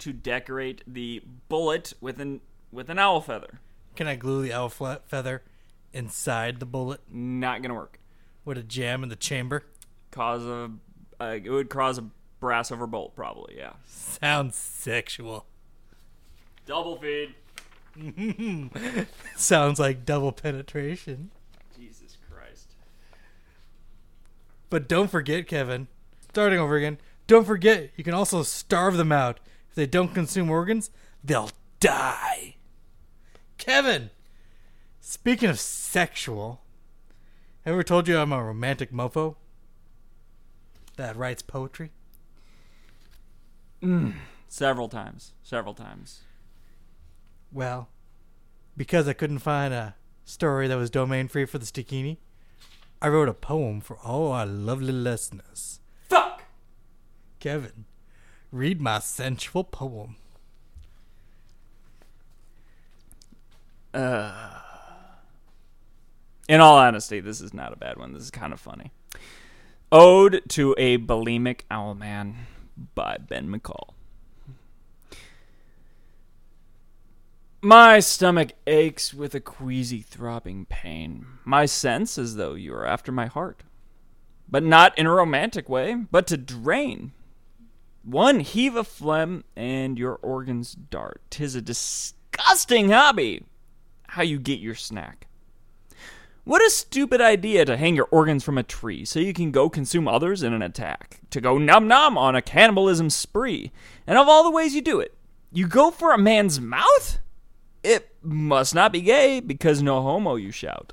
to 0.00 0.12
decorate 0.12 0.82
the 0.84 1.22
bullet 1.48 1.92
with 2.00 2.20
an 2.20 2.40
with 2.72 2.90
an 2.90 2.98
owl 2.98 3.20
feather. 3.20 3.60
Can 3.94 4.08
I 4.08 4.16
glue 4.16 4.42
the 4.42 4.52
owl 4.52 4.68
feather 4.68 5.44
inside 5.92 6.58
the 6.58 6.66
bullet? 6.66 7.02
Not 7.08 7.62
gonna 7.62 7.74
work. 7.74 8.00
Would 8.44 8.58
it 8.58 8.66
jam 8.66 9.04
in 9.04 9.10
the 9.10 9.16
chamber? 9.16 9.64
Cause 10.10 10.44
a, 10.44 10.72
uh, 11.20 11.38
it 11.44 11.50
would 11.50 11.70
cause 11.70 11.98
a 11.98 12.04
brass 12.40 12.72
over 12.72 12.88
bolt, 12.88 13.14
probably. 13.14 13.56
Yeah. 13.56 13.74
Sounds 13.86 14.56
sexual. 14.56 15.46
Double 16.66 16.96
feed. 16.96 17.34
Sounds 19.36 19.78
like 19.78 20.04
double 20.04 20.32
penetration. 20.32 21.30
Jesus 21.76 22.16
Christ. 22.30 22.74
But 24.70 24.88
don't 24.88 25.10
forget, 25.10 25.46
Kevin, 25.46 25.88
starting 26.30 26.58
over 26.58 26.76
again, 26.76 26.98
don't 27.26 27.44
forget 27.44 27.90
you 27.96 28.04
can 28.04 28.14
also 28.14 28.42
starve 28.42 28.96
them 28.96 29.12
out. 29.12 29.40
If 29.68 29.74
they 29.74 29.86
don't 29.86 30.14
consume 30.14 30.50
organs, 30.50 30.90
they'll 31.22 31.50
die. 31.80 32.56
Kevin, 33.58 34.10
speaking 35.00 35.48
of 35.48 35.60
sexual, 35.60 36.60
have 37.64 37.72
I 37.72 37.74
ever 37.74 37.82
told 37.82 38.08
you 38.08 38.18
I'm 38.18 38.32
a 38.32 38.42
romantic 38.42 38.92
mofo 38.92 39.36
that 40.96 41.16
writes 41.16 41.42
poetry? 41.42 41.90
Mm, 43.82 44.14
several 44.48 44.88
times. 44.88 45.32
Several 45.42 45.74
times. 45.74 46.22
Well, 47.52 47.88
because 48.76 49.08
I 49.08 49.12
couldn't 49.12 49.38
find 49.38 49.72
a 49.72 49.94
story 50.24 50.68
that 50.68 50.76
was 50.76 50.90
domain 50.90 51.28
free 51.28 51.46
for 51.46 51.58
the 51.58 51.64
Stikini, 51.66 52.18
I 53.00 53.08
wrote 53.08 53.28
a 53.28 53.34
poem 53.34 53.80
for 53.80 53.96
all 53.98 54.32
our 54.32 54.46
lovely 54.46 54.92
listeners. 54.92 55.80
Fuck! 56.08 56.44
Kevin, 57.40 57.84
read 58.52 58.80
my 58.80 58.98
sensual 58.98 59.64
poem. 59.64 60.16
Uh, 63.94 64.60
In 66.48 66.60
all 66.60 66.76
honesty, 66.78 67.20
this 67.20 67.40
is 67.40 67.54
not 67.54 67.72
a 67.72 67.76
bad 67.76 67.96
one. 67.96 68.12
This 68.12 68.22
is 68.22 68.30
kind 68.30 68.52
of 68.52 68.60
funny. 68.60 68.92
Ode 69.90 70.42
to 70.50 70.74
a 70.76 70.98
Bulimic 70.98 71.60
Owlman 71.70 72.34
by 72.94 73.16
Ben 73.18 73.48
McCall. 73.48 73.90
My 77.60 77.98
stomach 77.98 78.52
aches 78.68 79.12
with 79.12 79.34
a 79.34 79.40
queasy 79.40 80.00
throbbing 80.00 80.64
pain. 80.66 81.26
My 81.44 81.66
sense 81.66 82.16
as 82.16 82.36
though 82.36 82.54
you 82.54 82.72
are 82.72 82.86
after 82.86 83.10
my 83.10 83.26
heart. 83.26 83.64
But 84.48 84.62
not 84.62 84.96
in 84.96 85.06
a 85.06 85.12
romantic 85.12 85.68
way, 85.68 85.96
but 86.12 86.28
to 86.28 86.36
drain. 86.36 87.10
One 88.04 88.38
heave 88.40 88.76
of 88.76 88.86
phlegm 88.86 89.42
and 89.56 89.98
your 89.98 90.20
organs 90.22 90.72
dart. 90.72 91.20
Tis 91.30 91.56
a 91.56 91.60
disgusting 91.60 92.90
hobby. 92.90 93.42
How 94.06 94.22
you 94.22 94.38
get 94.38 94.60
your 94.60 94.76
snack. 94.76 95.26
What 96.44 96.64
a 96.64 96.70
stupid 96.70 97.20
idea 97.20 97.64
to 97.64 97.76
hang 97.76 97.96
your 97.96 98.08
organs 98.12 98.44
from 98.44 98.56
a 98.56 98.62
tree 98.62 99.04
so 99.04 99.18
you 99.18 99.32
can 99.32 99.50
go 99.50 99.68
consume 99.68 100.06
others 100.06 100.44
in 100.44 100.52
an 100.52 100.62
attack. 100.62 101.22
To 101.30 101.40
go 101.40 101.58
num 101.58 101.88
num 101.88 102.16
on 102.16 102.36
a 102.36 102.40
cannibalism 102.40 103.10
spree. 103.10 103.72
And 104.06 104.16
of 104.16 104.28
all 104.28 104.44
the 104.44 104.52
ways 104.52 104.76
you 104.76 104.80
do 104.80 105.00
it, 105.00 105.12
you 105.50 105.66
go 105.66 105.90
for 105.90 106.12
a 106.12 106.18
man's 106.18 106.60
mouth? 106.60 107.18
It 107.82 108.14
must 108.22 108.74
not 108.74 108.92
be 108.92 109.00
gay 109.00 109.40
because 109.40 109.82
no 109.82 110.02
homo 110.02 110.36
you 110.36 110.50
shout. 110.50 110.92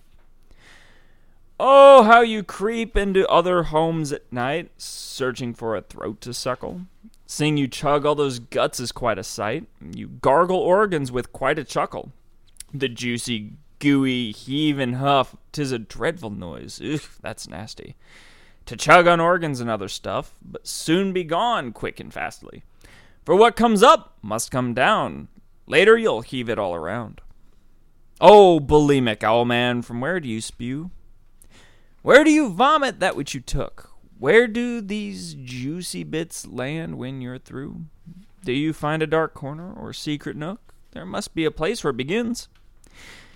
Oh, 1.60 2.04
how 2.04 2.22
you 2.22 2.44
creep 2.44 2.98
into 2.98 3.27
other 3.30 3.63
homes 3.63 4.12
at 4.12 4.32
night, 4.32 4.72
searching 4.77 5.54
for 5.54 5.75
a 5.75 5.82
throat 5.82 6.20
to 6.22 6.34
suckle. 6.34 6.82
Seeing 7.27 7.58
you 7.58 7.68
chug 7.68 8.06
all 8.06 8.13
those 8.13 8.39
guts 8.39 8.80
is 8.80 8.92
quite 8.92 9.18
a 9.18 9.24
sight. 9.24 9.65
You 9.82 10.08
gargle 10.08 10.60
organs 10.60 11.12
with 11.12 11.32
quite 11.32 11.58
a 11.58 11.63
chuckle. 11.63 12.12
The 12.74 12.89
juicy, 12.89 13.54
gooey 13.80 14.32
heave 14.32 14.80
and 14.80 14.96
huff, 14.96 15.36
tis 15.51 15.72
a 15.72 15.80
dreadful 15.80 16.30
noise. 16.30 16.82
Ugh, 16.84 17.01
that's 17.22 17.48
nasty. 17.48 17.96
To 18.65 18.75
chug 18.75 19.08
on 19.08 19.20
organs 19.20 19.62
and 19.62 19.70
other 19.70 19.88
stuff, 19.88 20.36
but 20.44 20.68
soon 20.68 21.13
be 21.13 21.24
gone 21.24 21.72
quick 21.72 22.00
and 22.00 22.13
fastly. 22.13 22.63
For 23.24 23.36
what 23.36 23.56
comes 23.56 23.82
up 23.82 24.18
must 24.22 24.51
come 24.51 24.74
down. 24.74 25.30
Later 25.67 25.98
you'll 25.98 26.22
heave 26.22 26.50
it 26.50 26.60
all 26.60 26.75
around. 26.75 27.22
Oh, 28.22 28.60
bulimic 28.60 29.24
owl 29.24 29.45
man, 29.45 29.81
from 29.81 30.00
where 30.00 30.19
do 30.19 30.27
you 30.29 30.41
spew? 30.41 30.91
Where 32.01 32.24
do 32.24 32.31
you 32.31 32.50
vomit 32.50 33.00
that 33.00 33.15
which 33.15 33.34
you 33.34 33.41
took? 33.41 33.91
Where 34.17 34.48
do 34.48 34.79
these 34.79 35.34
juicy 35.34 36.03
bits 36.03 36.45
land 36.48 36.98
when 36.98 37.19
you're 37.19 37.39
through? 37.39 37.81
Do 38.43 38.53
you 38.53 38.74
find 38.74 39.01
a 39.01 39.07
dark 39.07 39.34
corner 39.34 39.74
or 39.74 39.91
secret 39.91 40.38
nook? 40.38 40.74
There 40.91 41.05
must 41.05 41.36
be 41.36 41.45
a 41.45 41.51
place 41.51 41.84
where 41.84 41.91
it 41.91 41.98
begins. 41.98 42.48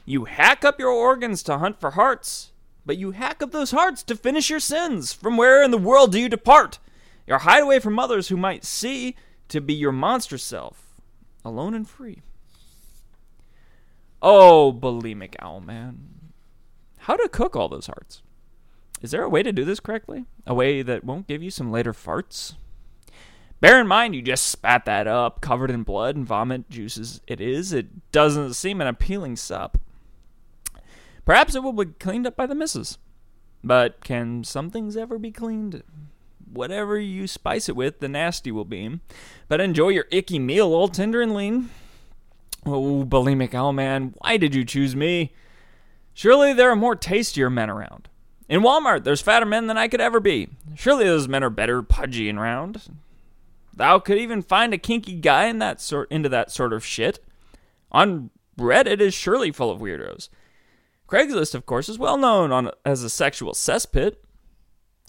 You 0.05 0.25
hack 0.25 0.63
up 0.63 0.79
your 0.79 0.91
organs 0.91 1.43
to 1.43 1.57
hunt 1.57 1.79
for 1.79 1.91
hearts, 1.91 2.51
but 2.86 2.98
you 2.98 3.12
hack 3.12 3.43
up 3.43 3.51
those 3.51 3.71
hearts 3.71 4.01
to 4.03 4.15
finish 4.15 4.50
your 4.50 4.59
sins. 4.59 5.13
From 5.13 5.36
where 5.36 5.62
in 5.62 5.71
the 5.71 5.77
world 5.77 6.12
do 6.12 6.19
you 6.19 6.29
depart? 6.29 6.79
Your 7.27 7.39
hideaway 7.39 7.79
from 7.79 8.00
others 8.00 8.29
who 8.29 8.38
might 8.38 8.63
see 8.63 9.15
to 9.50 9.59
be 9.59 9.74
your 9.74 9.91
monster 9.91 10.38
self, 10.38 10.88
alone 11.43 11.74
and 11.74 11.88
free. 11.88 12.22
Oh, 14.22 14.74
bulimic 14.74 15.36
owl 15.39 15.62
man. 15.62 16.10
How 17.00 17.15
to 17.15 17.29
cook 17.29 17.55
all 17.55 17.69
those 17.69 17.88
hearts? 17.88 18.22
Is 19.01 19.12
there 19.12 19.24
a 19.24 19.29
way 19.29 19.43
to 19.43 19.53
do 19.53 19.63
this 19.63 19.79
correctly? 19.79 20.25
A 20.46 20.53
way 20.53 20.81
that 20.81 21.05
won't 21.05 21.27
give 21.27 21.41
you 21.41 21.50
some 21.50 21.72
later 21.72 21.93
farts? 21.93 22.55
Bear 23.62 23.79
in 23.79 23.88
mind, 23.88 24.15
you 24.15 24.22
just 24.22 24.48
spat 24.48 24.86
that 24.86 25.08
up, 25.08 25.41
covered 25.41 25.72
in 25.72 25.84
blood 25.84 26.15
and 26.15 26.25
vomit 26.25 26.69
juices. 26.69 27.22
It 27.27 27.41
is. 27.41 27.74
It 27.74 28.12
doesn't 28.12 28.53
seem 28.53 28.79
an 28.81 28.88
appealing 28.88 29.36
sup. 29.36 29.77
Perhaps 31.25 31.55
it 31.55 31.63
will 31.63 31.74
be 31.74 31.86
cleaned 31.86 32.27
up 32.27 32.36
by 32.36 32.46
the 32.46 32.55
missus. 32.55 32.98
But 33.63 34.01
can 34.01 34.43
some 34.43 34.69
things 34.69 34.96
ever 34.96 35.19
be 35.19 35.31
cleaned? 35.31 35.84
Whatever 36.51 37.00
you 37.00 37.27
spice 37.27 37.70
it 37.70 37.75
with, 37.75 38.00
the 38.00 38.08
nasty 38.08 38.51
will 38.51 38.65
be. 38.65 39.00
But 39.48 39.62
enjoy 39.62 39.89
your 39.89 40.06
icky 40.12 40.39
meal, 40.39 40.74
all 40.74 40.88
tender 40.88 41.22
and 41.22 41.34
lean. 41.34 41.70
Oh, 42.65 43.06
bulimic 43.06 43.53
owl 43.53 43.74
man, 43.74 44.13
why 44.18 44.38
did 44.38 44.53
you 44.53 44.65
choose 44.65 44.96
me? 44.96 45.34
Surely 46.13 46.51
there 46.53 46.70
are 46.70 46.75
more 46.75 46.96
tastier 46.96 47.50
men 47.50 47.70
around. 47.70 48.10
In 48.50 48.62
Walmart, 48.62 49.03
there's 49.03 49.22
fatter 49.22 49.46
men 49.46 49.68
than 49.68 49.77
I 49.77 49.88
could 49.88 50.01
ever 50.01 50.20
be. 50.20 50.50
Surely 50.75 51.06
those 51.06 51.27
men 51.27 51.44
are 51.44 51.50
better 51.50 51.82
pudgy 51.82 52.27
and 52.27 52.39
round. 52.39 52.82
Thou 53.74 54.00
could 54.00 54.18
even 54.18 54.41
find 54.41 54.74
a 54.74 54.77
kinky 54.77 55.13
guy 55.13 55.46
in 55.46 55.60
that 55.60 55.79
sort 55.79 56.12
into 56.12 56.27
that 56.29 56.51
sort 56.51 56.74
of 56.74 56.84
shit. 56.84 57.20
On 57.91 58.32
Reddit 58.58 59.00
is 59.00 59.13
surely 59.13 59.51
full 59.51 59.72
of 59.72 59.79
weirdos. 59.79 60.29
Craigslist, 61.08 61.56
of 61.56 61.65
course, 61.65 61.88
is 61.89 61.98
well 61.98 62.18
known 62.18 62.51
on 62.51 62.72
as 62.84 63.03
a 63.03 63.10
sexual 63.10 63.53
cesspit. 63.53 64.15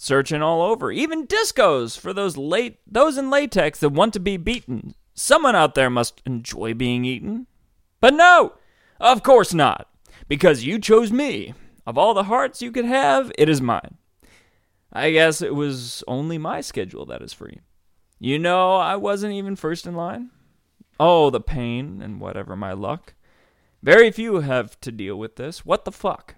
Searching 0.03 0.41
all 0.41 0.63
over, 0.63 0.91
even 0.91 1.27
discos 1.27 1.95
for 1.95 2.11
those 2.11 2.35
late 2.35 2.79
those 2.87 3.19
in 3.19 3.29
latex 3.29 3.79
that 3.81 3.89
want 3.89 4.13
to 4.13 4.19
be 4.19 4.35
beaten. 4.35 4.95
Someone 5.13 5.55
out 5.55 5.75
there 5.75 5.91
must 5.91 6.23
enjoy 6.25 6.73
being 6.73 7.05
eaten. 7.05 7.45
But 7.99 8.15
no, 8.15 8.53
of 8.99 9.21
course 9.21 9.53
not, 9.53 9.93
because 10.27 10.65
you 10.65 10.79
chose 10.79 11.11
me. 11.11 11.53
Of 11.85 11.99
all 11.99 12.15
the 12.15 12.23
hearts 12.23 12.63
you 12.63 12.71
could 12.71 12.85
have, 12.85 13.31
it 13.37 13.47
is 13.47 13.61
mine. 13.61 13.99
I 14.91 15.11
guess 15.11 15.39
it 15.39 15.53
was 15.53 16.03
only 16.07 16.39
my 16.39 16.61
schedule 16.61 17.05
that 17.05 17.21
is 17.21 17.31
free. 17.31 17.59
You 18.17 18.39
know, 18.39 18.77
I 18.77 18.95
wasn't 18.95 19.33
even 19.33 19.55
first 19.55 19.85
in 19.85 19.93
line. 19.93 20.31
Oh, 20.99 21.29
the 21.29 21.39
pain 21.39 22.01
and 22.01 22.19
whatever 22.19 22.55
my 22.55 22.73
luck. 22.73 23.13
Very 23.83 24.09
few 24.09 24.39
have 24.39 24.81
to 24.81 24.91
deal 24.91 25.15
with 25.15 25.35
this. 25.35 25.63
What 25.63 25.85
the 25.85 25.91
fuck? 25.91 26.37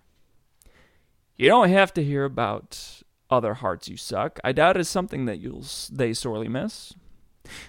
You 1.37 1.47
don't 1.47 1.69
have 1.69 1.93
to 1.93 2.03
hear 2.03 2.25
about 2.25 3.02
other 3.33 3.55
hearts 3.55 3.89
you 3.89 3.97
suck. 3.97 4.39
I 4.43 4.51
doubt 4.51 4.77
it's 4.77 4.89
something 4.89 5.25
that 5.25 5.39
you'll 5.39 5.65
they 5.91 6.13
sorely 6.13 6.47
miss. 6.47 6.93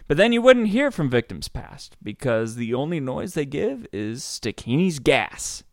But 0.06 0.16
then 0.16 0.32
you 0.32 0.40
wouldn't 0.40 0.68
hear 0.68 0.90
from 0.90 1.10
victims 1.10 1.48
past 1.48 1.96
because 2.02 2.54
the 2.54 2.74
only 2.74 3.00
noise 3.00 3.34
they 3.34 3.44
give 3.44 3.86
is 3.92 4.22
Stikini's 4.22 5.00
gas. 5.00 5.64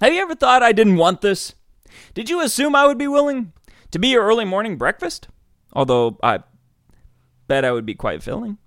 Have 0.00 0.12
you 0.12 0.20
ever 0.20 0.34
thought 0.34 0.62
I 0.62 0.72
didn't 0.72 0.96
want 0.96 1.22
this? 1.22 1.54
Did 2.12 2.28
you 2.28 2.42
assume 2.42 2.74
I 2.74 2.86
would 2.86 2.98
be 2.98 3.08
willing 3.08 3.52
to 3.92 3.98
be 3.98 4.08
your 4.08 4.24
early 4.24 4.44
morning 4.44 4.76
breakfast? 4.76 5.28
Although 5.72 6.18
I 6.22 6.40
bet 7.46 7.64
I 7.64 7.72
would 7.72 7.86
be 7.86 7.94
quite 7.94 8.22
filling. 8.22 8.58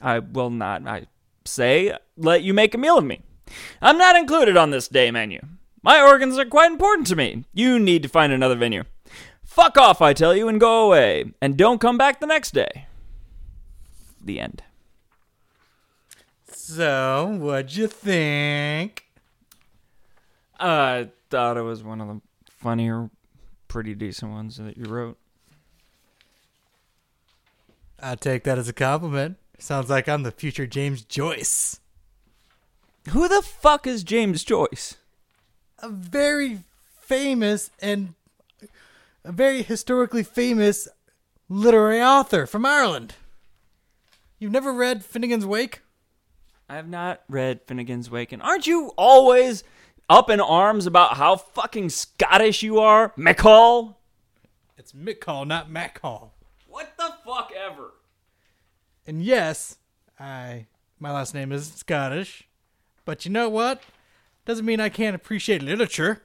I 0.00 0.20
will 0.20 0.50
not, 0.50 0.86
I 0.86 1.06
say, 1.44 1.96
let 2.16 2.42
you 2.42 2.54
make 2.54 2.74
a 2.74 2.78
meal 2.78 2.98
of 2.98 3.04
me. 3.04 3.22
I'm 3.82 3.98
not 3.98 4.16
included 4.16 4.56
on 4.56 4.70
this 4.70 4.86
day 4.86 5.10
menu. 5.10 5.40
My 5.82 6.02
organs 6.02 6.38
are 6.38 6.44
quite 6.44 6.70
important 6.70 7.06
to 7.08 7.16
me. 7.16 7.44
You 7.52 7.78
need 7.78 8.02
to 8.02 8.08
find 8.08 8.32
another 8.32 8.56
venue. 8.56 8.84
Fuck 9.58 9.76
off, 9.76 10.00
I 10.00 10.12
tell 10.12 10.36
you, 10.36 10.46
and 10.46 10.60
go 10.60 10.86
away. 10.86 11.32
And 11.42 11.56
don't 11.56 11.80
come 11.80 11.98
back 11.98 12.20
the 12.20 12.28
next 12.28 12.54
day. 12.54 12.86
The 14.24 14.38
end. 14.38 14.62
So, 16.46 17.36
what'd 17.40 17.74
you 17.74 17.88
think? 17.88 19.06
I 20.60 21.08
thought 21.28 21.56
it 21.56 21.62
was 21.62 21.82
one 21.82 22.00
of 22.00 22.06
the 22.06 22.20
funnier, 22.48 23.10
pretty 23.66 23.96
decent 23.96 24.30
ones 24.30 24.58
that 24.58 24.76
you 24.76 24.84
wrote. 24.84 25.18
I 28.00 28.14
take 28.14 28.44
that 28.44 28.58
as 28.58 28.68
a 28.68 28.72
compliment. 28.72 29.38
Sounds 29.58 29.90
like 29.90 30.08
I'm 30.08 30.22
the 30.22 30.30
future 30.30 30.68
James 30.68 31.02
Joyce. 31.02 31.80
Who 33.08 33.26
the 33.26 33.42
fuck 33.42 33.88
is 33.88 34.04
James 34.04 34.44
Joyce? 34.44 34.98
A 35.80 35.88
very 35.88 36.60
famous 37.00 37.72
and 37.80 38.14
a 39.24 39.32
very 39.32 39.62
historically 39.62 40.22
famous 40.22 40.88
literary 41.48 42.02
author 42.02 42.46
from 42.46 42.64
Ireland. 42.64 43.14
You've 44.38 44.52
never 44.52 44.72
read 44.72 45.04
Finnegan's 45.04 45.46
Wake? 45.46 45.82
I 46.68 46.76
have 46.76 46.88
not 46.88 47.22
read 47.28 47.62
Finnegan's 47.66 48.10
Wake, 48.10 48.32
and 48.32 48.42
aren't 48.42 48.66
you 48.66 48.92
always 48.96 49.64
up 50.08 50.30
in 50.30 50.40
arms 50.40 50.86
about 50.86 51.16
how 51.16 51.36
fucking 51.36 51.90
Scottish 51.90 52.62
you 52.62 52.78
are, 52.78 53.12
McCall? 53.16 53.96
It's 54.76 54.92
McCall, 54.92 55.46
not 55.46 55.70
Macall. 55.70 56.30
What 56.66 56.92
the 56.96 57.12
fuck 57.24 57.52
ever? 57.56 57.94
And 59.06 59.22
yes, 59.22 59.78
I 60.20 60.66
my 61.00 61.12
last 61.12 61.34
name 61.34 61.52
is 61.52 61.72
Scottish, 61.72 62.48
but 63.04 63.24
you 63.24 63.30
know 63.30 63.48
what? 63.48 63.82
Doesn't 64.44 64.66
mean 64.66 64.80
I 64.80 64.88
can't 64.88 65.16
appreciate 65.16 65.62
literature. 65.62 66.22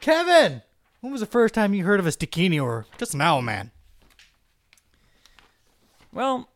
Kevin, 0.00 0.62
when 1.04 1.12
was 1.12 1.20
the 1.20 1.26
first 1.26 1.52
time 1.52 1.74
you 1.74 1.84
heard 1.84 2.00
of 2.00 2.06
a 2.06 2.10
Stikini 2.10 2.58
or 2.58 2.86
just 2.96 3.12
an 3.12 3.20
owl 3.20 3.42
man? 3.42 3.72
Well, 6.10 6.48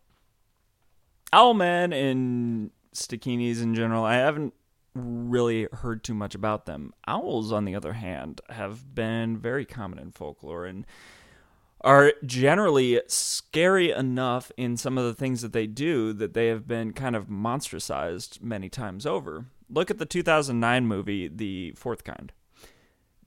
owl 1.35 1.52
man 1.52 1.93
and 1.93 2.71
Stakinis 2.95 3.61
in 3.61 3.75
general, 3.75 4.05
I 4.05 4.14
haven't 4.14 4.55
really 4.95 5.69
heard 5.71 6.02
too 6.02 6.14
much 6.14 6.35
about 6.35 6.64
them. 6.64 6.95
Owls, 7.07 7.52
on 7.52 7.67
the 7.67 7.75
other 7.75 7.93
hand, 7.93 8.40
have 8.49 8.95
been 8.95 9.37
very 9.37 9.67
common 9.67 9.99
in 9.99 10.12
folklore 10.12 10.64
and 10.64 10.87
are 11.83 12.14
generally 12.25 13.02
scary 13.07 13.90
enough 13.90 14.50
in 14.57 14.78
some 14.78 14.97
of 14.97 15.05
the 15.05 15.14
things 15.14 15.43
that 15.43 15.52
they 15.52 15.67
do 15.67 16.14
that 16.14 16.33
they 16.33 16.47
have 16.47 16.67
been 16.67 16.95
kind 16.95 17.14
of 17.14 17.28
monstrosized 17.28 18.43
many 18.43 18.71
times 18.71 19.05
over. 19.05 19.45
Look 19.69 19.90
at 19.90 19.99
the 19.99 20.07
2009 20.07 20.87
movie, 20.87 21.28
The 21.28 21.73
Fourth 21.73 22.02
Kind. 22.02 22.33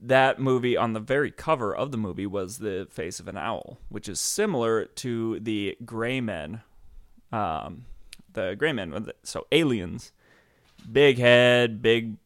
That 0.04 0.40
movie, 0.40 0.76
on 0.76 0.94
the 0.94 1.00
very 1.00 1.30
cover 1.30 1.74
of 1.74 1.92
the 1.92 1.96
movie, 1.96 2.26
was 2.26 2.58
the 2.58 2.88
face 2.90 3.20
of 3.20 3.28
an 3.28 3.36
owl, 3.36 3.78
which 3.88 4.08
is 4.08 4.18
similar 4.18 4.86
to 4.86 5.38
the 5.38 5.76
Gray 5.84 6.20
Men, 6.20 6.62
um, 7.30 7.84
the 8.32 8.56
Gray 8.58 8.72
Men, 8.72 9.12
so 9.22 9.46
aliens, 9.52 10.12
big 10.90 11.18
head, 11.18 11.80
big 11.80 12.16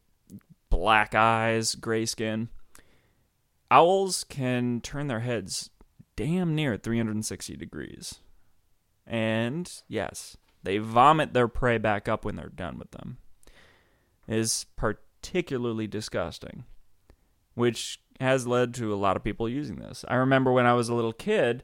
black 0.69 1.15
eyes, 1.15 1.75
gray 1.75 2.05
skin. 2.05 2.49
Owls 3.69 4.23
can 4.23 4.81
turn 4.81 5.07
their 5.07 5.19
heads 5.19 5.69
damn 6.15 6.55
near 6.55 6.77
360 6.77 7.55
degrees. 7.57 8.19
And 9.05 9.71
yes, 9.87 10.37
they 10.63 10.77
vomit 10.77 11.33
their 11.33 11.47
prey 11.47 11.77
back 11.77 12.07
up 12.07 12.25
when 12.25 12.35
they're 12.35 12.49
done 12.49 12.77
with 12.77 12.91
them. 12.91 13.17
It 14.27 14.37
is 14.37 14.65
particularly 14.75 15.87
disgusting, 15.87 16.65
which 17.57 17.99
has 18.19 18.47
led 18.47 18.73
to 18.75 18.93
a 18.93 18.95
lot 18.95 19.15
of 19.15 19.23
people 19.23 19.49
using 19.49 19.77
this. 19.77 20.05
I 20.07 20.15
remember 20.15 20.51
when 20.51 20.65
I 20.65 20.73
was 20.73 20.89
a 20.89 20.95
little 20.95 21.13
kid, 21.13 21.63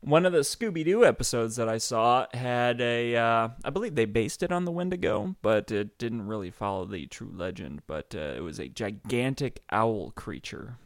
one 0.00 0.26
of 0.26 0.32
the 0.32 0.40
Scooby 0.40 0.84
Doo 0.84 1.04
episodes 1.04 1.56
that 1.56 1.68
I 1.68 1.78
saw 1.78 2.26
had 2.34 2.80
a, 2.80 3.16
uh, 3.16 3.48
I 3.64 3.70
believe 3.70 3.94
they 3.94 4.04
based 4.04 4.42
it 4.42 4.52
on 4.52 4.64
the 4.64 4.72
Wendigo, 4.72 5.36
but 5.42 5.70
it 5.70 5.98
didn't 5.98 6.26
really 6.26 6.50
follow 6.50 6.84
the 6.84 7.06
true 7.06 7.32
legend. 7.32 7.82
But 7.86 8.14
uh, 8.14 8.34
it 8.36 8.42
was 8.42 8.58
a 8.58 8.68
gigantic 8.68 9.62
owl 9.70 10.10
creature 10.10 10.78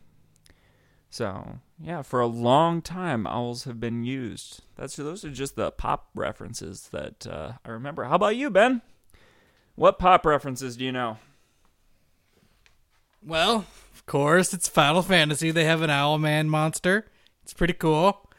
so 1.10 1.58
yeah, 1.80 2.02
for 2.02 2.20
a 2.20 2.26
long 2.26 2.82
time, 2.82 3.26
owls 3.26 3.64
have 3.64 3.80
been 3.80 4.04
used. 4.04 4.62
That's 4.76 4.96
those 4.96 5.24
are 5.24 5.30
just 5.30 5.56
the 5.56 5.70
pop 5.70 6.08
references 6.14 6.88
that 6.92 7.26
uh, 7.26 7.52
I 7.64 7.70
remember. 7.70 8.04
How 8.04 8.16
about 8.16 8.36
you, 8.36 8.50
Ben? 8.50 8.82
What 9.74 9.98
pop 9.98 10.26
references 10.26 10.76
do 10.76 10.84
you 10.84 10.92
know? 10.92 11.18
Well, 13.22 13.66
of 13.94 14.06
course, 14.06 14.54
it's 14.54 14.68
Final 14.68 15.02
Fantasy. 15.02 15.50
They 15.50 15.64
have 15.64 15.82
an 15.82 15.90
owl 15.90 16.18
man 16.18 16.48
monster. 16.48 17.06
It's 17.42 17.52
pretty 17.52 17.74
cool. 17.74 18.30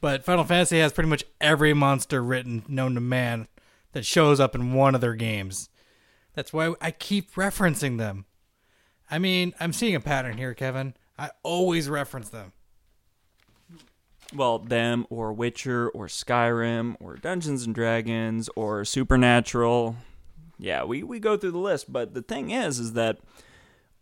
But 0.00 0.24
Final 0.24 0.44
Fantasy 0.44 0.78
has 0.78 0.92
pretty 0.92 1.10
much 1.10 1.24
every 1.40 1.74
monster 1.74 2.22
written 2.22 2.62
known 2.68 2.94
to 2.94 3.00
man 3.00 3.48
that 3.92 4.06
shows 4.06 4.38
up 4.38 4.54
in 4.54 4.74
one 4.74 4.94
of 4.94 5.00
their 5.00 5.14
games. 5.14 5.70
That's 6.34 6.52
why 6.52 6.74
I 6.80 6.92
keep 6.92 7.32
referencing 7.34 7.98
them. 7.98 8.26
I 9.10 9.18
mean, 9.18 9.54
I'm 9.58 9.72
seeing 9.72 9.94
a 9.94 10.00
pattern 10.00 10.36
here, 10.36 10.54
Kevin. 10.54 10.94
I 11.18 11.30
always 11.42 11.88
reference 11.88 12.28
them. 12.28 12.52
Well, 14.34 14.58
them 14.58 15.06
or 15.08 15.32
Witcher 15.32 15.88
or 15.88 16.06
Skyrim 16.06 16.96
or 17.00 17.16
Dungeons 17.16 17.64
and 17.64 17.74
Dragons 17.74 18.50
or 18.54 18.84
Supernatural. 18.84 19.96
Yeah, 20.58 20.84
we, 20.84 21.02
we 21.02 21.18
go 21.18 21.36
through 21.36 21.52
the 21.52 21.58
list, 21.58 21.90
but 21.90 22.14
the 22.14 22.22
thing 22.22 22.50
is 22.50 22.78
is 22.78 22.92
that 22.92 23.18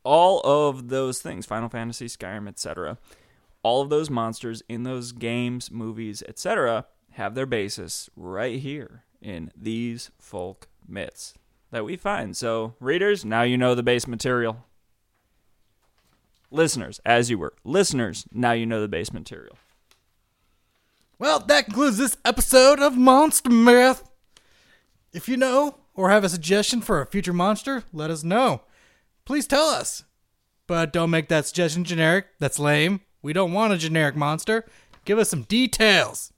all 0.07 0.41
of 0.45 0.89
those 0.89 1.21
things, 1.21 1.45
Final 1.47 1.69
Fantasy, 1.69 2.07
Skyrim, 2.07 2.49
etc., 2.49 2.97
all 3.65 3.83
of 3.83 3.91
those 3.91 4.09
monsters 4.09 4.63
in 4.69 4.85
those 4.85 5.11
games, 5.11 5.71
movies, 5.71 6.23
etc., 6.29 6.87
have 7.15 7.35
their 7.35 7.45
basis 7.45 8.09
right 8.15 8.61
here 8.61 9.03
in 9.21 9.51
these 9.57 10.13
folk 10.21 10.69
myths 10.87 11.35
that 11.73 11.85
we 11.85 11.97
find. 11.97 12.37
So, 12.37 12.75
readers, 12.79 13.25
now 13.25 13.43
you 13.43 13.59
know 13.59 13.75
the 13.75 13.83
base 13.83 14.07
material. 14.07 14.65
Listeners, 16.53 17.01
as 17.05 17.29
you 17.29 17.39
were. 17.39 17.55
Listeners, 17.65 18.27
now 18.31 18.53
you 18.53 18.65
know 18.65 18.81
the 18.81 18.89
base 18.89 19.13
material. 19.13 19.59
Well, 21.19 21.41
that 21.41 21.65
concludes 21.65 21.99
this 21.99 22.17
episode 22.25 22.79
of 22.79 22.97
Monster 22.97 23.51
Myth. 23.51 24.09
If 25.13 25.29
you 25.29 25.37
know 25.37 25.79
or 25.95 26.11
have 26.11 26.23
a 26.23 26.29
suggestion 26.29 26.81
for 26.81 27.01
a 27.01 27.07
future 27.07 27.33
monster, 27.33 27.83
let 27.93 28.11
us 28.11 28.23
know. 28.23 28.61
Please 29.27 29.47
tell 29.47 29.67
us. 29.67 30.05
But 30.67 30.93
don't 30.93 31.11
make 31.11 31.29
that 31.29 31.45
suggestion 31.45 31.85
generic. 31.85 32.27
That's 32.39 32.59
lame. 32.59 33.03
We 33.21 33.35
don't 33.35 33.53
want 33.53 33.75
a 33.75 33.77
generic 33.77 34.17
monster. 34.17 34.65
Give 35.05 35.19
us 35.19 35.29
some 35.29 35.43
details. 35.43 36.33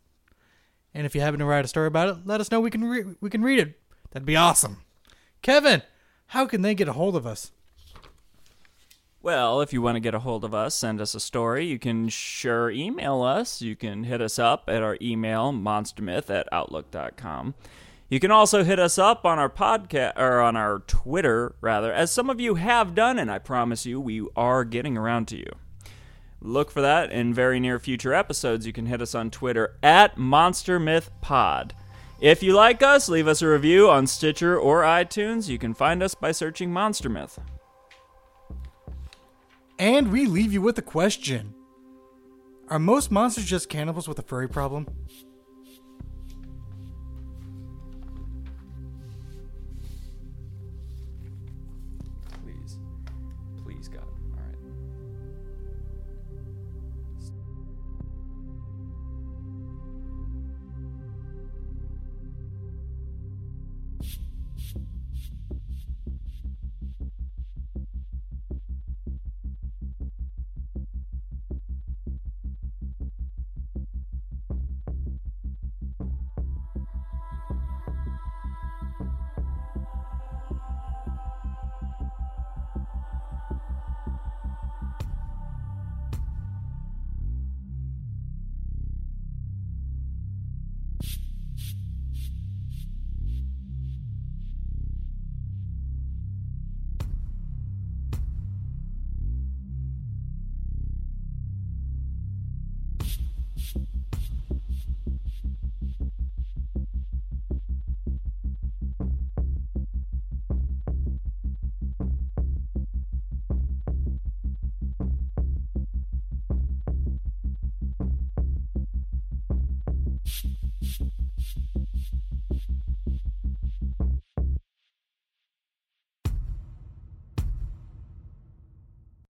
And 0.92 1.06
if 1.06 1.14
you 1.14 1.20
happen 1.20 1.38
to 1.38 1.46
write 1.46 1.64
a 1.64 1.68
story 1.68 1.86
about 1.86 2.08
it, 2.08 2.16
let 2.26 2.40
us 2.40 2.50
know 2.50 2.60
we 2.60 2.70
can 2.70 2.84
re- 2.84 3.14
we 3.20 3.30
can 3.30 3.42
read 3.42 3.60
it. 3.60 3.78
That'd 4.10 4.26
be 4.26 4.36
awesome. 4.36 4.78
Kevin, 5.42 5.82
how 6.28 6.46
can 6.46 6.62
they 6.62 6.74
get 6.74 6.88
a 6.88 6.94
hold 6.94 7.14
of 7.14 7.26
us? 7.26 7.52
Well, 9.20 9.60
if 9.60 9.72
you 9.72 9.82
want 9.82 9.96
to 9.96 10.00
get 10.00 10.14
a 10.14 10.20
hold 10.20 10.44
of 10.44 10.54
us, 10.54 10.74
send 10.74 11.00
us 11.00 11.14
a 11.14 11.20
story. 11.20 11.66
You 11.66 11.78
can 11.78 12.08
sure 12.08 12.70
email 12.70 13.22
us. 13.22 13.60
You 13.60 13.76
can 13.76 14.04
hit 14.04 14.22
us 14.22 14.38
up 14.38 14.64
at 14.68 14.82
our 14.82 14.96
email, 15.02 15.52
monstermyth 15.52 16.30
at 16.30 16.48
outlook.com. 16.52 17.54
You 18.10 18.20
can 18.20 18.30
also 18.30 18.64
hit 18.64 18.78
us 18.78 18.96
up 18.96 19.26
on 19.26 19.38
our 19.38 19.50
podcast 19.50 20.16
or 20.16 20.40
on 20.40 20.56
our 20.56 20.78
Twitter, 20.80 21.54
rather, 21.60 21.92
as 21.92 22.10
some 22.10 22.30
of 22.30 22.40
you 22.40 22.54
have 22.54 22.94
done, 22.94 23.18
and 23.18 23.30
I 23.30 23.38
promise 23.38 23.84
you 23.84 24.00
we 24.00 24.26
are 24.34 24.64
getting 24.64 24.96
around 24.96 25.28
to 25.28 25.36
you. 25.36 25.50
Look 26.40 26.70
for 26.70 26.80
that 26.80 27.12
in 27.12 27.34
very 27.34 27.60
near 27.60 27.78
future 27.78 28.14
episodes. 28.14 28.66
You 28.66 28.72
can 28.72 28.86
hit 28.86 29.02
us 29.02 29.14
on 29.14 29.30
Twitter 29.30 29.76
at 29.82 30.16
Monster 30.16 30.78
Myth 30.78 31.10
Pod. 31.20 31.74
If 32.20 32.42
you 32.42 32.54
like 32.54 32.82
us, 32.82 33.08
leave 33.10 33.28
us 33.28 33.42
a 33.42 33.48
review 33.48 33.90
on 33.90 34.06
Stitcher 34.06 34.58
or 34.58 34.82
iTunes. 34.82 35.48
You 35.48 35.58
can 35.58 35.74
find 35.74 36.02
us 36.02 36.14
by 36.14 36.32
searching 36.32 36.72
Monster 36.72 37.08
Myth. 37.08 37.38
And 39.78 40.10
we 40.10 40.26
leave 40.26 40.52
you 40.52 40.62
with 40.62 40.78
a 40.78 40.82
question 40.82 41.54
Are 42.68 42.78
most 42.78 43.10
monsters 43.10 43.44
just 43.44 43.68
cannibals 43.68 44.08
with 44.08 44.18
a 44.18 44.22
furry 44.22 44.48
problem? 44.48 44.86